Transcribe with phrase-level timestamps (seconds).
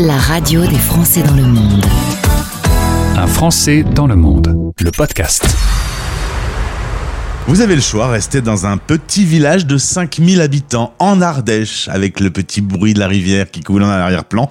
[0.00, 1.84] la radio des Français dans le monde.
[3.16, 5.46] Un Français dans le monde, le podcast.
[7.46, 12.18] Vous avez le choix, rester dans un petit village de 5000 habitants en Ardèche avec
[12.18, 14.48] le petit bruit de la rivière qui coule en arrière-plan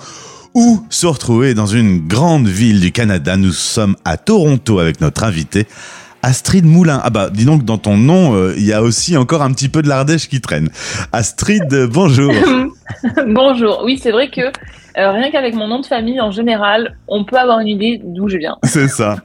[0.54, 3.36] ou se retrouver dans une grande ville du Canada.
[3.36, 5.66] Nous sommes à Toronto avec notre invité
[6.22, 7.02] Astrid Moulin.
[7.04, 9.70] Ah bah, dis donc, dans ton nom, euh, il y a aussi encore un petit
[9.70, 10.70] peu de l'Ardèche qui traîne.
[11.12, 12.32] Astrid, bonjour.
[13.28, 13.82] bonjour.
[13.84, 14.42] Oui, c'est vrai que
[15.00, 18.28] euh, rien qu'avec mon nom de famille, en général, on peut avoir une idée d'où
[18.28, 18.58] je viens.
[18.64, 19.18] C'est ça.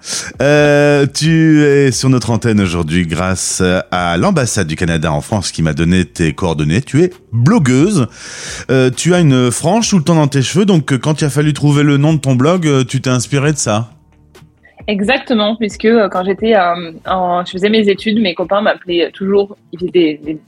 [1.15, 5.73] tu es sur notre antenne aujourd'hui grâce à l'ambassade du Canada en France qui m'a
[5.73, 6.83] donné tes coordonnées.
[6.83, 8.07] Tu es blogueuse.
[8.97, 11.53] tu as une frange tout le temps dans tes cheveux, donc quand il a fallu
[11.53, 13.91] trouver le nom de ton blog, tu t'es inspiré de ça
[14.87, 19.57] Exactement, puisque euh, quand j'étais euh, en, je faisais mes études, mes copains m'appelaient toujours,
[19.73, 20.39] ils faisaient des, des,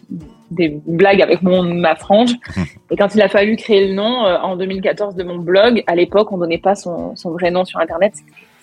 [0.50, 2.32] blagues avec mon ma frange.
[2.56, 2.64] Hum.
[2.90, 5.94] Et quand il a fallu créer le nom euh, en 2014 de mon blog, à
[5.94, 8.14] l'époque, on donnait pas son, son vrai nom sur Internet,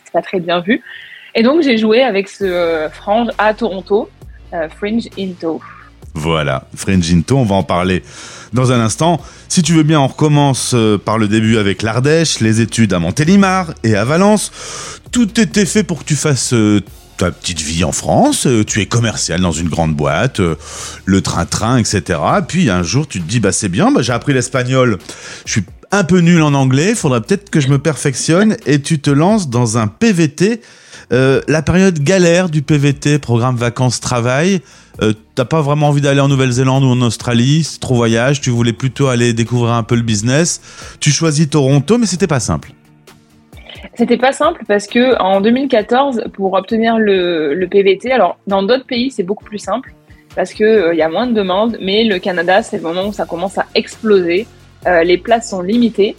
[0.04, 0.82] c'est pas très bien vu.
[1.35, 4.10] Et donc j'ai joué avec ce frange à Toronto,
[4.70, 5.60] Fringe Into.
[6.13, 8.04] Voilà, Fringe Into, on va en parler
[8.54, 9.20] dans un instant.
[9.48, 13.74] Si tu veux bien, on recommence par le début avec l'Ardèche, les études à Montélimar
[13.84, 14.52] et à Valence
[15.13, 16.82] tout était fait pour que tu fasses euh,
[17.32, 20.55] petite vie en France, euh, tu es commercial dans une grande boîte, euh,
[21.05, 22.20] le train-train, etc.
[22.48, 24.98] Puis un jour, tu te dis, bah c'est bien, bah, j'ai appris l'espagnol,
[25.46, 28.99] je suis un peu nul en anglais, faudra peut-être que je me perfectionne, et tu
[28.99, 30.62] te lances dans un PVT,
[31.12, 34.62] la période galère du PVT, programme vacances-travail.
[35.35, 38.74] T'as pas vraiment envie d'aller en Nouvelle-Zélande ou en Australie, c'est trop voyage, tu voulais
[38.74, 40.62] plutôt aller découvrir un peu le business.
[40.99, 42.74] Tu choisis Toronto, mais c'était pas simple.
[43.96, 49.12] C'était pas simple parce que en 2014, pour obtenir le, PVT, alors dans d'autres pays
[49.12, 49.94] c'est beaucoup plus simple
[50.35, 53.08] parce que euh, il y a moins de demandes, mais le Canada c'est le moment
[53.08, 54.48] où ça commence à exploser.
[54.88, 56.16] Euh, les places sont limitées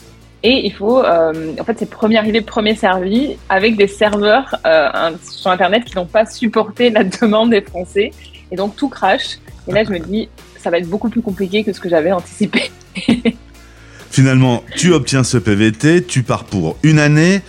[0.47, 5.11] et il faut, euh, en fait, c'est premier arrivé, premier servi avec des serveurs euh,
[5.27, 8.11] sur Internet qui n'ont pas supporté la demande des Français
[8.53, 9.39] et donc tout crash.
[9.67, 10.29] Et là, je me dis,
[10.59, 12.71] ça va être beaucoup plus compliqué que ce que j'avais anticipé.
[14.11, 17.41] Finalement, tu obtiens ce PVT, tu pars pour une année,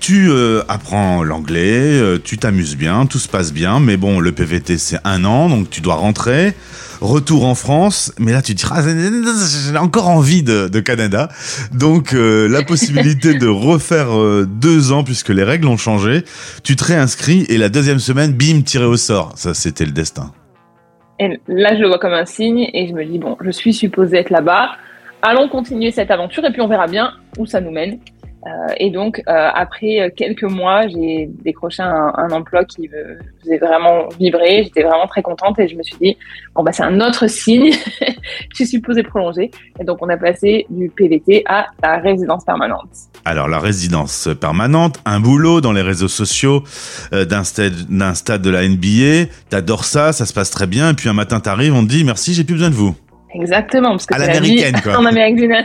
[0.00, 4.32] tu euh, apprends l'anglais, euh, tu t'amuses bien, tout se passe bien, mais bon, le
[4.32, 6.54] PVT c'est un an, donc tu dois rentrer.
[7.00, 8.82] Retour en France, mais là tu te dis ah,
[9.70, 11.28] j'ai encore envie de, Canada,
[11.72, 14.08] donc euh, la possibilité de refaire
[14.46, 16.24] deux ans puisque les règles ont changé.
[16.64, 19.32] Tu te réinscris et la deuxième semaine, bim, tiré au sort.
[19.36, 20.32] Ça c'était le destin.
[21.18, 23.72] Et là je le vois comme un signe et je me dis bon, je suis
[23.72, 24.72] supposée être là-bas
[25.22, 27.98] allons continuer cette aventure et puis on verra bien où ça nous mène.
[28.46, 33.58] Euh, et donc, euh, après quelques mois, j'ai décroché un, un, emploi qui me faisait
[33.58, 34.64] vraiment vibrer.
[34.64, 36.16] J'étais vraiment très contente et je me suis dit,
[36.54, 37.70] bon, bah, c'est un autre signe.
[38.00, 39.50] je suis supposée prolonger.
[39.78, 42.88] Et donc, on a passé du PVT à la résidence permanente.
[43.26, 46.64] Alors, la résidence permanente, un boulot dans les réseaux sociaux
[47.12, 47.74] euh, d'un stade,
[48.14, 49.30] stade de la NBA.
[49.50, 50.90] T'adores ça, ça se passe très bien.
[50.90, 52.96] Et puis, un matin, t'arrives, on te dit, merci, j'ai plus besoin de vous.
[53.34, 54.96] Exactement, parce que à l'américaine, quoi.
[54.98, 55.62] En Amérique du Nord.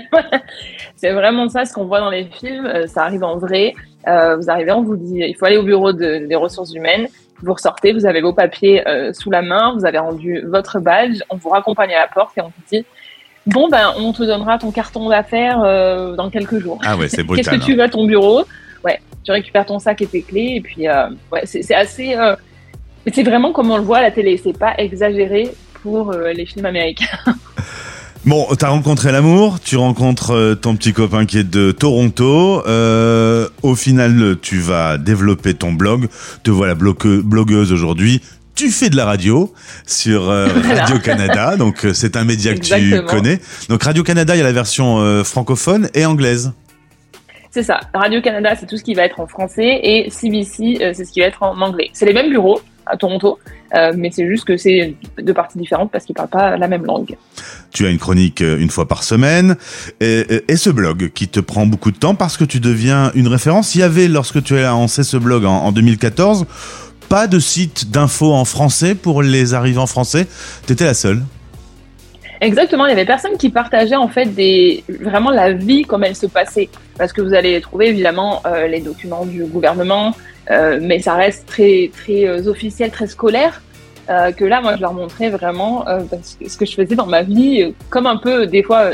[1.06, 2.66] C'est vraiment ça, ce qu'on voit dans les films.
[2.66, 3.76] Euh, ça arrive en vrai.
[4.08, 7.08] Euh, vous arrivez, on vous dit, il faut aller au bureau de, des ressources humaines.
[7.44, 11.20] Vous ressortez, vous avez vos papiers euh, sous la main, vous avez rendu votre badge,
[11.30, 12.86] on vous raccompagne à la porte et on vous dit,
[13.46, 16.80] bon ben, on te donnera ton carton d'affaires euh, dans quelques jours.
[16.84, 17.46] Ah ouais, c'est brutal.
[17.46, 18.46] Qu'est-ce que tu veux à ton bureau?
[18.84, 20.88] Ouais, tu récupères ton sac et tes clés et puis
[21.32, 22.16] ouais, c'est assez.
[23.12, 24.38] c'est vraiment comme on le voit à la télé.
[24.38, 25.52] C'est pas exagéré
[25.84, 27.06] pour les films américains.
[28.26, 32.64] Bon, t'as rencontré l'amour, tu rencontres euh, ton petit copain qui est de Toronto.
[32.66, 36.08] Euh, au final, tu vas développer ton blog.
[36.42, 38.24] Te voilà blogueuse aujourd'hui.
[38.56, 39.54] Tu fais de la radio
[39.86, 43.40] sur euh, Radio Canada, donc c'est un média que tu connais.
[43.70, 46.52] Donc Radio Canada, il y a la version francophone et anglaise.
[47.52, 47.80] C'est ça.
[47.94, 51.20] Radio Canada, c'est tout ce qui va être en français et CBC, c'est ce qui
[51.20, 51.92] va être en anglais.
[51.94, 53.40] C'est les mêmes bureaux, à Toronto,
[53.74, 56.86] euh, mais c'est juste que c'est deux parties différentes parce qu'ils parlent pas la même
[56.86, 57.16] langue.
[57.72, 59.56] Tu as une chronique euh, une fois par semaine
[60.00, 63.28] et, et, ce blog qui te prend beaucoup de temps parce que tu deviens une
[63.28, 63.76] référence.
[63.76, 66.46] Il y avait, lorsque tu as lancé ce blog en, en 2014,
[67.10, 70.28] pas de site d'info en français pour les arrivants français.
[70.66, 71.22] Tu étais la seule.
[72.42, 76.16] Exactement, il y avait personne qui partageait en fait des vraiment la vie comme elle
[76.16, 80.12] se passait, parce que vous allez trouver évidemment euh, les documents du gouvernement, euh,
[80.50, 83.62] mais ça reste très très euh, officiel, très scolaire.
[84.10, 87.74] Euh, que là, moi, je leur montrais vraiment ce que je faisais dans ma vie,
[87.90, 88.92] comme un peu des fois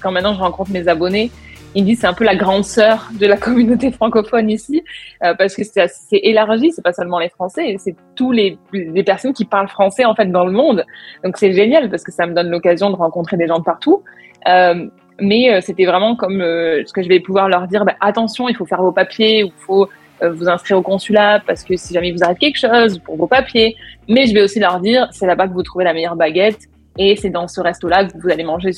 [0.00, 1.30] quand maintenant je rencontre mes abonnés,
[1.74, 4.82] ils me disent c'est un peu la grande sœur de la communauté francophone ici,
[5.20, 9.44] parce que c'est élargi, c'est pas seulement les Français, c'est tous les, les personnes qui
[9.44, 10.86] parlent français en fait dans le monde.
[11.24, 14.02] Donc c'est génial parce que ça me donne l'occasion de rencontrer des gens de partout.
[14.48, 14.86] Euh,
[15.20, 18.66] mais c'était vraiment comme ce que je vais pouvoir leur dire, bah, attention, il faut
[18.66, 19.88] faire vos papiers, il faut
[20.30, 23.76] vous inscrire au consulat parce que si jamais vous arrête quelque chose pour vos papiers.
[24.08, 26.60] Mais je vais aussi leur dire, c'est là-bas que vous trouvez la meilleure baguette
[26.98, 28.70] et c'est dans ce resto-là que vous allez manger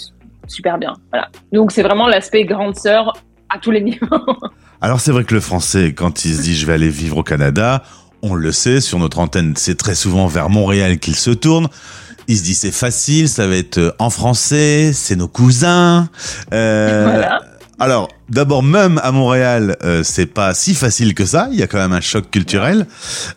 [0.46, 0.94] super bien.
[1.10, 1.28] Voilà.
[1.52, 3.12] Donc c'est vraiment l'aspect grande sœur
[3.48, 4.06] à tous les niveaux.
[4.80, 7.22] Alors c'est vrai que le français, quand il se dit je vais aller vivre au
[7.22, 7.82] Canada,
[8.22, 11.68] on le sait, sur notre antenne, c'est très souvent vers Montréal qu'il se tourne.
[12.28, 16.08] Il se dit c'est facile, ça va être en français, c'est nos cousins.
[16.52, 17.40] Euh, voilà.
[17.78, 21.48] Alors, d'abord, même à Montréal, euh, c'est pas si facile que ça.
[21.52, 22.86] Il y a quand même un choc culturel.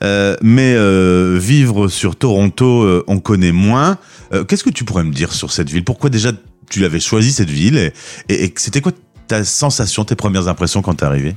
[0.01, 3.97] Euh, mais euh, vivre sur Toronto, on connaît moins.
[4.47, 5.83] Qu'est-ce que tu pourrais me dire sur cette ville?
[5.83, 6.29] Pourquoi déjà
[6.69, 7.91] tu l'avais choisi cette ville?
[8.29, 8.93] Et, c'était quoi
[9.27, 11.35] ta sensation, tes premières impressions quand t'es arrivé?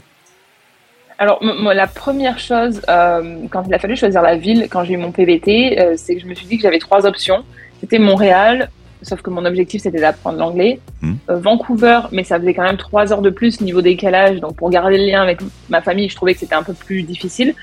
[1.18, 4.98] Alors, moi, la première chose, quand il a fallu choisir la ville, quand j'ai eu
[4.98, 7.44] mon PVT, c'est que je me suis dit que j'avais trois options.
[7.80, 8.70] C'était Montréal,
[9.02, 10.80] sauf que mon objectif c'était d'apprendre l'anglais.
[11.00, 11.14] Hmm.
[11.30, 14.70] Euh, Vancouver, mais ça faisait quand même trois heures de plus niveau décalage, donc pour
[14.70, 17.54] garder le lien avec ma famille, je trouvais que c'était un peu plus difficile.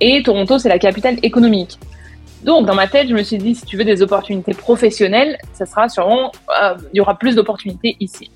[0.00, 1.78] Et Toronto, c'est la capitale économique.
[2.44, 5.64] Donc dans ma tête, je me suis dit, si tu veux des opportunités professionnelles, ça
[5.64, 8.30] sera sûrement, euh, il y aura plus d'opportunités ici.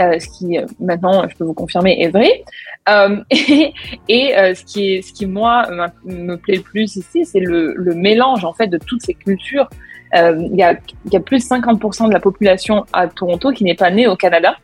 [0.00, 2.42] Euh, ce qui maintenant, je peux vous confirmer, est vrai.
[3.30, 3.72] Et,
[4.08, 5.68] et ce qui est, ce qui moi
[6.04, 9.68] me plaît le plus ici, c'est le, le, mélange en fait de toutes ces cultures.
[10.14, 10.74] Euh, il y, a,
[11.20, 14.56] plus de 50% de la population à Toronto qui n'est pas née au Canada.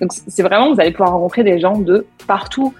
[0.00, 2.74] Donc c'est vraiment, vous allez pouvoir rencontrer des gens de partout.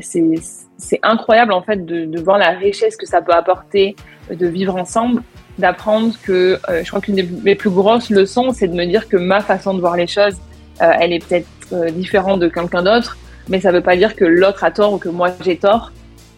[0.00, 3.96] c'est incroyable en fait de, voir la richesse que ça peut apporter
[4.30, 5.22] de vivre ensemble,
[5.58, 9.16] d'apprendre que je crois qu'une des mes plus grosses leçons, c'est de me dire que
[9.16, 10.36] ma façon de voir les choses,
[10.78, 11.48] elle est peut-être
[11.94, 13.16] différente de quelqu'un d'autre
[13.48, 15.92] mais ça ne veut pas dire que l'autre a tort ou que moi j'ai tort.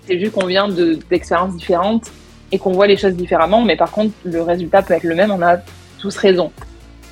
[0.06, 2.10] C'est juste qu'on vient d'expériences différentes
[2.52, 5.30] et qu'on voit les choses différemment, mais par contre, le résultat peut être le même,
[5.30, 5.58] on a
[5.98, 6.50] tous raison.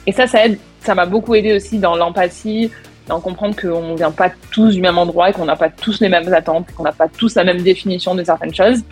[0.06, 2.70] Et ça, ça aide, ça m'a beaucoup aidé aussi dans l'empathie,
[3.08, 6.00] dans comprendre qu'on ne vient pas tous du même endroit et qu'on n'a pas tous
[6.00, 8.82] les mêmes attentes, qu'on n'a pas tous la même définition de certaines choses.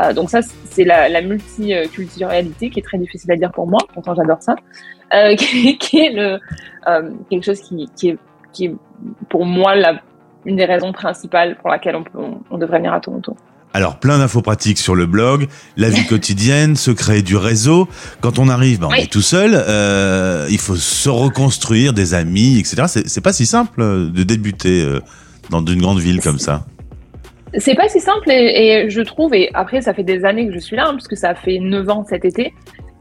[0.00, 3.80] Euh, donc ça, c'est la, la, multiculturalité qui est très difficile à dire pour moi,
[3.92, 4.54] pourtant j'adore ça,
[5.14, 6.38] euh, qui, est euh,
[7.28, 8.16] quelque chose qui,
[8.58, 8.74] est,
[9.28, 10.00] pour moi la
[10.46, 13.36] une des raisons principales pour laquelle on, on devrait venir à Toronto.
[13.72, 15.46] Alors, plein d'infos pratiques sur le blog,
[15.76, 17.88] la vie quotidienne, se créer du réseau.
[18.20, 19.02] Quand on arrive, ben, on oui.
[19.02, 19.52] est tout seul.
[19.54, 23.02] Euh, il faut se reconstruire, des amis, etc.
[23.06, 25.00] C'est pas si simple euh, de débuter euh,
[25.50, 26.66] dans une grande ville comme ça.
[27.58, 30.54] C'est pas si simple et, et, je trouve, et après ça fait des années que
[30.54, 32.52] je suis là, hein, puisque ça fait 9 ans cet été,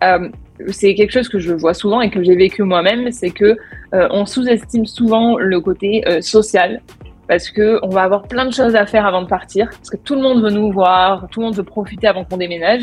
[0.04, 0.30] euh,
[0.68, 3.58] c'est quelque chose que je vois souvent et que j'ai vécu moi-même, c'est que
[3.94, 6.82] euh, on sous-estime souvent le côté euh, social
[7.30, 9.98] parce que on va avoir plein de choses à faire avant de partir, parce que
[9.98, 12.82] tout le monde veut nous voir, tout le monde veut profiter avant qu'on déménage.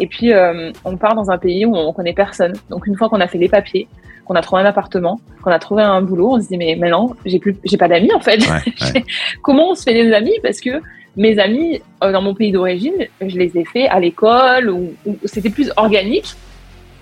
[0.00, 2.54] Et puis, euh, on part dans un pays où on connaît personne.
[2.70, 3.86] Donc, une fois qu'on a fait les papiers,
[4.24, 7.14] qu'on a trouvé un appartement, qu'on a trouvé un boulot, on se dit mais maintenant,
[7.26, 8.40] j'ai plus, j'ai pas d'amis en fait.
[8.40, 8.62] Ouais,
[8.94, 9.04] ouais.
[9.42, 10.38] Comment on se fait des amis?
[10.42, 10.80] Parce que
[11.14, 15.18] mes amis euh, dans mon pays d'origine, je les ai fait à l'école où, où
[15.26, 16.34] c'était plus organique.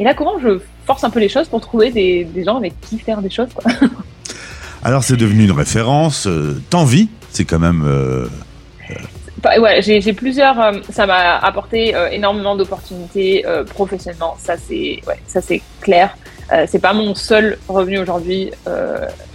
[0.00, 2.72] Et là, comment je force un peu les choses pour trouver des, des gens avec
[2.80, 3.70] qui faire des choses quoi?
[4.82, 6.26] Alors c'est devenu une référence.
[6.26, 7.84] Euh, T'envie, c'est quand même.
[7.84, 8.26] Euh,
[8.90, 9.60] euh...
[9.60, 10.58] Ouais, j'ai plusieurs.
[10.60, 14.36] Euh, ça m'a apporté euh, énormément d'opportunités professionnellement.
[14.38, 16.16] Ça c'est, ouais, ça c'est clair.
[16.66, 18.50] c'est pas mon seul revenu aujourd'hui,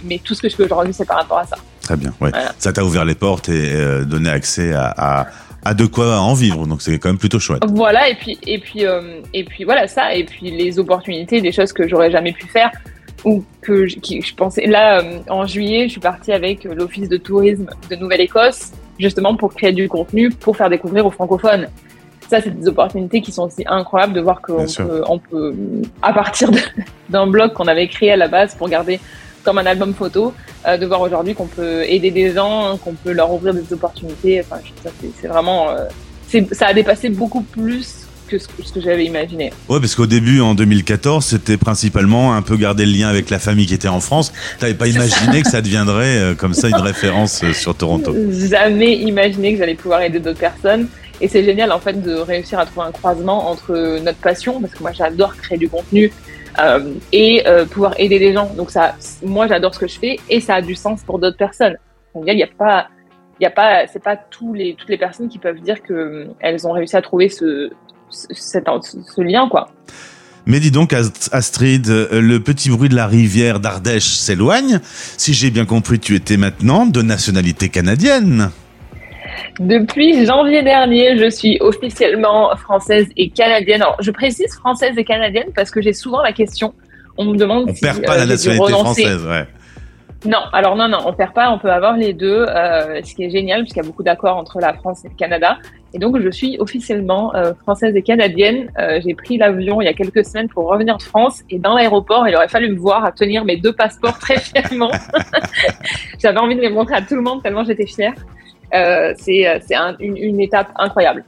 [0.04, 1.56] mais tout ce que je fais aujourd'hui, c'est par rapport à ça.
[1.82, 2.12] Très bien.
[2.20, 2.30] Ouais.
[2.30, 2.52] Voilà.
[2.58, 5.26] Ça t'a ouvert les portes et donné accès à, à
[5.64, 7.64] à de quoi en vivre, donc c'est quand même plutôt chouette.
[7.74, 8.84] Voilà, et puis et puis
[9.34, 12.70] et puis voilà ça, et puis les opportunités, des choses que j'aurais jamais pu faire
[13.24, 14.66] ou que je, qui, je pensais.
[14.66, 19.54] Là, euh, en juillet, je suis partie avec l'office de tourisme de Nouvelle-Écosse, justement pour
[19.54, 21.68] créer du contenu, pour faire découvrir aux francophones.
[22.28, 25.54] Ça, c'est des opportunités qui sont aussi incroyables de voir qu'on peut, on peut,
[26.02, 26.50] à partir
[27.08, 28.98] d'un blog qu'on avait créé à la base pour garder
[29.44, 30.34] comme un album photo,
[30.66, 34.40] euh, de voir aujourd'hui qu'on peut aider des gens, qu'on peut leur ouvrir des opportunités.
[34.40, 34.60] Enfin,
[35.20, 35.86] c'est vraiment, euh,
[36.50, 39.52] ça a dépassé beaucoup plus que ce que, que j'avais imaginé.
[39.68, 43.38] Ouais, parce qu'au début, en 2014, c'était principalement un peu garder le lien avec la
[43.38, 44.32] famille qui était en France.
[44.58, 48.14] T'avais pas imaginé que ça deviendrait euh, comme ça une référence euh, sur Toronto.
[48.30, 50.88] Jamais imaginé que j'allais pouvoir aider d'autres personnes.
[51.20, 54.74] Et c'est génial en fait de réussir à trouver un croisement entre notre passion, parce
[54.74, 56.12] que moi j'adore créer du contenu,
[56.58, 58.52] euh, et euh, pouvoir aider les gens.
[58.54, 61.36] Donc ça, moi j'adore ce que je fais et ça a du sens pour d'autres
[61.36, 61.76] personnes.
[62.14, 62.88] Il n'y a pas,
[63.38, 65.92] il y a pas, c'est pas tous les toutes les personnes qui peuvent dire que
[65.92, 67.70] euh, elles ont réussi à trouver ce,
[68.10, 69.70] cet, ce lien quoi.
[70.48, 70.94] Mais dis donc,
[71.32, 74.78] Astrid, le petit bruit de la rivière d'Ardèche s'éloigne.
[74.84, 78.50] Si j'ai bien compris, tu étais maintenant de nationalité canadienne.
[79.58, 83.82] Depuis janvier dernier, je suis officiellement française et canadienne.
[83.82, 86.74] Alors, je précise française et canadienne parce que j'ai souvent la question.
[87.16, 89.46] On me demande on si perd pas euh, la nationalité française, ouais.
[90.24, 93.24] Non, alors non, non, on perd pas, on peut avoir les deux, euh, ce qui
[93.24, 95.58] est génial puisqu'il y a beaucoup d'accords entre la France et le Canada.
[95.94, 98.72] Et donc je suis officiellement euh, française et canadienne.
[98.78, 101.74] Euh, j'ai pris l'avion il y a quelques semaines pour revenir de France et dans
[101.76, 104.90] l'aéroport, il aurait fallu me voir à tenir mes deux passeports très fièrement.
[106.18, 108.14] J'avais envie de les montrer à tout le monde tellement j'étais fière.
[108.72, 111.24] C'est c'est un- une, une étape incroyable,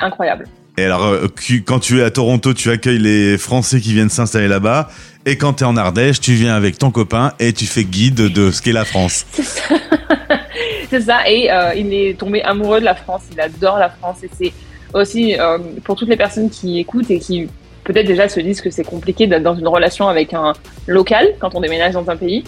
[0.00, 0.46] incroyable.
[0.76, 1.28] Et alors, euh,
[1.64, 4.88] quand tu es à Toronto, tu accueilles les Français qui viennent s'installer là-bas.
[5.24, 8.16] Et quand tu es en Ardèche, tu viens avec ton copain et tu fais guide
[8.16, 9.24] de ce qu'est la France.
[9.32, 9.62] C'est ça.
[10.90, 11.28] c'est ça.
[11.28, 13.22] Et euh, il est tombé amoureux de la France.
[13.32, 14.24] Il adore la France.
[14.24, 14.52] Et c'est
[14.92, 17.48] aussi euh, pour toutes les personnes qui écoutent et qui
[17.84, 20.54] peut-être déjà se disent que c'est compliqué d'être dans une relation avec un
[20.86, 22.44] local quand on déménage dans un pays.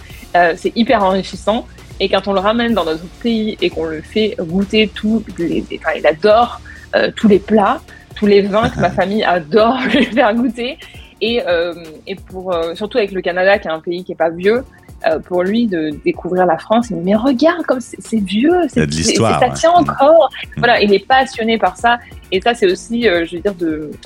[0.56, 1.66] C'est hyper enrichissant.
[1.99, 5.64] Et quand on le ramène dans notre pays et qu'on le fait goûter tous les,
[5.76, 6.61] enfin, il adore
[7.16, 7.80] tous les plats,
[8.16, 10.78] tous les vins que ma famille adore lui faire goûter.
[11.20, 11.73] Et, euh,
[12.06, 14.64] et pour euh, surtout avec le Canada, qui est un pays qui est pas vieux,
[15.06, 16.88] euh, pour lui de découvrir la France.
[16.90, 19.52] Il me dit, mais regarde comme c'est vieux, c'est ça ouais.
[19.54, 20.30] tient encore.
[20.56, 21.99] Voilà, il est passionné par ça.
[22.32, 23.54] Et ça, c'est aussi, je veux dire,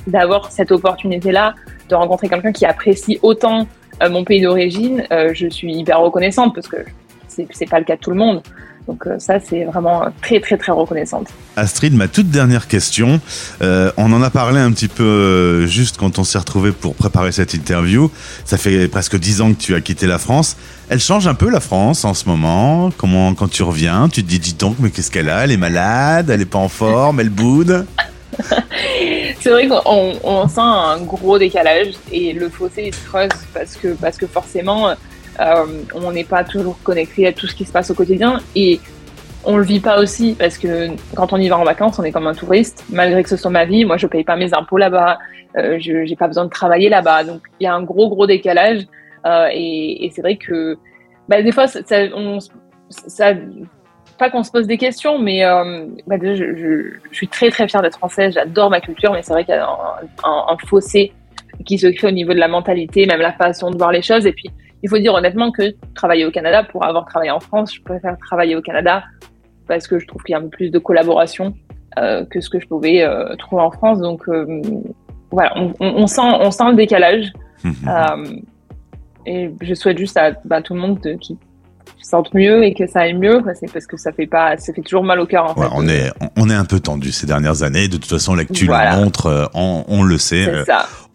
[0.07, 1.55] d'avoir cette opportunité-là,
[1.89, 3.67] de rencontrer quelqu'un qui apprécie autant
[4.09, 5.05] mon pays d'origine.
[5.11, 6.79] Je suis hyper reconnaissante parce que
[7.29, 8.43] c'est pas le cas de tout le monde.
[8.91, 11.29] Donc euh, ça, c'est vraiment très, très, très reconnaissante.
[11.55, 13.21] Astrid, ma toute dernière question.
[13.63, 16.97] Euh, on en a parlé un petit peu euh, juste quand on s'est retrouvé pour
[16.97, 18.11] préparer cette interview.
[18.45, 20.57] Ça fait presque dix ans que tu as quitté la France.
[20.89, 22.91] Elle change un peu la France en ce moment.
[22.97, 25.45] Comment, quand tu reviens, tu te dis, dis donc, mais qu'est-ce qu'elle a?
[25.45, 27.87] Elle est malade, elle est pas en forme, elle boude?
[29.41, 33.77] C'est vrai qu'on on sent un gros décalage et le fossé il se creuse parce
[33.77, 34.95] que, parce que forcément,
[35.95, 38.81] on n'est pas toujours connecté à tout ce qui se passe au quotidien et
[39.45, 42.13] on le vit pas aussi parce que quand on y va en vacances, on est
[42.13, 42.85] comme un touriste.
[42.91, 45.19] Malgré que ce soit ma vie, moi je paye pas mes impôts là-bas,
[45.57, 48.27] euh, je j'ai pas besoin de travailler là-bas, donc il y a un gros gros
[48.27, 48.87] décalage
[49.27, 50.79] euh, et, c'est vrai que
[51.29, 51.67] bah, des fois
[54.19, 57.97] pas qu'on se pose des questions, mais euh, bah, je, suis très très fière d'être
[57.97, 61.13] française, j'adore ma culture, mais c'est vrai qu'il y a un, un fossé
[61.65, 64.27] qui se crée au niveau de la mentalité, même la façon de voir les choses.
[64.27, 64.51] Et puis,
[64.83, 68.17] il faut dire honnêtement que travailler au Canada, pour avoir travaillé en France, je préfère
[68.19, 69.05] travailler au Canada
[69.67, 71.55] parce que je trouve qu'il y a un peu plus de collaboration
[71.99, 74.01] euh, que ce que je pouvais euh, trouver en France.
[74.01, 74.61] Donc euh,
[75.31, 77.33] voilà, on, sent, on sent le décalage.
[77.65, 78.41] Euh,
[79.27, 81.39] et je souhaite juste à bah, tout le monde de, qui
[82.03, 83.41] se sente mieux et que ça aille mieux.
[83.43, 83.55] quoi.
[83.55, 85.45] C'est parce que ça fait pas, ça fait toujours mal au cœur.
[85.57, 87.89] En Ouais, fait, on est, on est un peu tendu ces dernières années.
[87.89, 88.97] De toute façon, l'actu Voilà.
[88.97, 90.65] le montre, euh, on, on le sait, euh,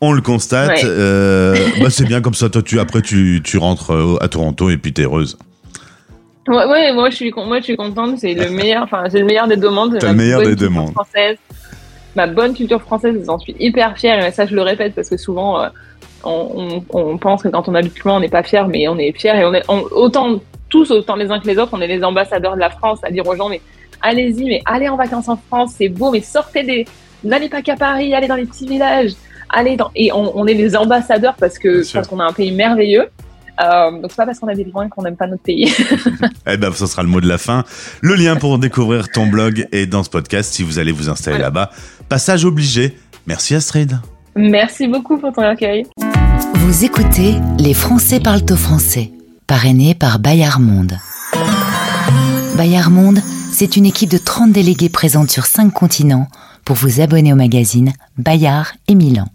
[0.01, 0.69] on le constate.
[0.69, 0.81] Ouais.
[0.85, 2.49] Euh, bah, c'est bien comme ça.
[2.49, 5.37] Toi, tu après, tu, tu rentres à Toronto et puis t'es heureuse.
[6.47, 8.19] Ouais, ouais, moi je suis, moi je suis contente.
[8.19, 9.97] C'est le meilleur, enfin c'est le meilleur des deux mondes.
[9.99, 10.91] T'as Ma le meilleur des deux culture mondes.
[10.91, 11.37] Française,
[12.15, 14.23] ma bonne culture française, j'en suis hyper fière.
[14.23, 15.69] Et ça, je le répète parce que souvent euh,
[16.23, 18.97] on, on, on pense que quand on habite loin, on n'est pas fier, mais on
[18.99, 20.39] est fier et on est on- autant
[20.75, 21.71] tous autant les uns que les autres.
[21.73, 23.61] On est les ambassadeurs de la France à dire aux gens mais
[24.01, 26.85] allez-y, mais allez en vacances en France, c'est beau, mais sortez des,
[27.23, 29.11] n'allez pas qu'à Paris, allez dans les petits villages,
[29.49, 32.51] allez dans et on, on est les ambassadeurs parce que parce qu'on a un pays
[32.51, 33.05] merveilleux.
[33.63, 35.73] Euh, donc c'est pas parce qu'on habite loin qu'on n'aime pas notre pays.
[36.47, 37.63] Eh ben, ce sera le mot de la fin.
[38.01, 41.37] Le lien pour découvrir ton blog est dans ce podcast si vous allez vous installer
[41.37, 41.47] Voilà.
[41.47, 41.69] là-bas.
[42.09, 42.97] Passage obligé.
[43.27, 43.97] Merci Astrid.
[44.35, 45.85] Merci beaucoup pour ton accueil.
[46.55, 49.11] Vous écoutez Les Français parlent au français,
[49.47, 50.97] parrainé par Bayard Monde.
[52.57, 53.21] Bayard Monde,
[53.51, 56.27] c'est une équipe de 30 délégués présente sur 5 continents
[56.63, 59.27] pour vous abonner au magazine Bayard et Milan.